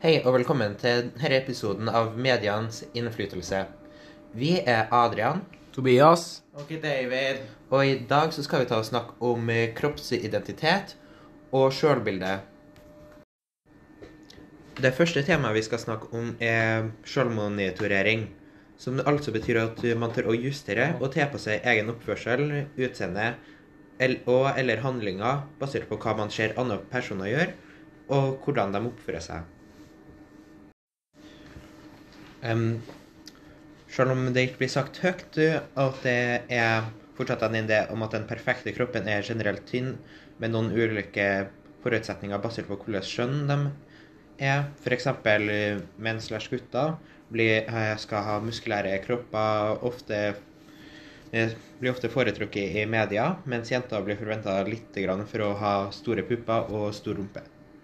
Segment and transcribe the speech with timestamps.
[0.00, 3.58] Hei og velkommen til denne episoden av Medienes innflytelse.
[4.32, 5.42] Vi er Adrian,
[5.74, 6.40] Tobias.
[6.56, 7.42] Og David.
[7.68, 10.94] og i dag så skal vi ta og snakke om eh, kroppsidentitet
[11.52, 12.32] og sjølbilde.
[14.80, 18.24] Det første temaet vi skal snakke om, er sjølmonitorering.
[18.80, 22.48] Som altså betyr at man tør å justere og tilpasse egen oppførsel,
[22.80, 23.34] utseende
[24.24, 27.56] og eller handlinger basert på hva man ser andre personer gjøre,
[28.08, 29.56] og hvordan de oppfører seg.
[32.42, 32.80] Em,
[33.90, 36.18] selv om det ikke blir sagt høyt at det
[36.56, 39.96] er fortsatt en idé om at den perfekte kroppen er generelt tynn,
[40.40, 41.26] med noen ulike
[41.84, 43.58] forutsetninger basert på hvordan skjønn de
[44.40, 44.68] er.
[44.80, 45.08] F.eks.
[46.00, 46.96] menn slash gutter
[47.30, 50.20] blir, eh, skal ha muskulære kropper, ofte
[51.32, 54.96] eh, blir ofte foretrukket i media, mens jenter blir forventa litt
[55.30, 57.44] for å ha store pupper og stor rumpe.